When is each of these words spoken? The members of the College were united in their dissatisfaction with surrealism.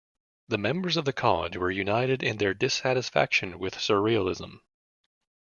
The 0.47 0.57
members 0.57 0.97
of 0.97 1.05
the 1.05 1.13
College 1.13 1.57
were 1.57 1.69
united 1.69 2.23
in 2.23 2.37
their 2.37 2.55
dissatisfaction 2.55 3.59
with 3.59 3.75
surrealism. 3.75 4.61